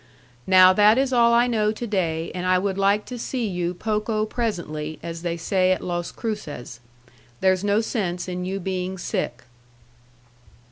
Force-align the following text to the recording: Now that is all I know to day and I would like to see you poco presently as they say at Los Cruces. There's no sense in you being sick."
Now 0.47 0.73
that 0.73 0.97
is 0.97 1.13
all 1.13 1.31
I 1.31 1.45
know 1.45 1.71
to 1.71 1.85
day 1.85 2.31
and 2.33 2.47
I 2.47 2.57
would 2.57 2.75
like 2.79 3.05
to 3.05 3.19
see 3.19 3.45
you 3.47 3.75
poco 3.75 4.25
presently 4.25 4.97
as 5.03 5.21
they 5.21 5.37
say 5.37 5.73
at 5.73 5.83
Los 5.83 6.11
Cruces. 6.11 6.79
There's 7.39 7.63
no 7.63 7.81
sense 7.81 8.27
in 8.27 8.43
you 8.43 8.59
being 8.59 8.97
sick." 8.97 9.43